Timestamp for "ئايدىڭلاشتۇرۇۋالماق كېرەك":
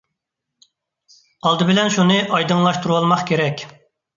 2.23-3.67